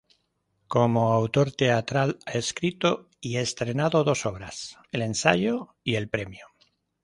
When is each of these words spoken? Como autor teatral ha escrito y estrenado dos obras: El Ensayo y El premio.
Como 0.67 1.13
autor 1.13 1.51
teatral 1.51 2.17
ha 2.25 2.31
escrito 2.31 3.07
y 3.19 3.37
estrenado 3.37 4.03
dos 4.03 4.25
obras: 4.25 4.79
El 4.91 5.03
Ensayo 5.03 5.75
y 5.83 5.93
El 5.93 6.09
premio. 6.09 6.47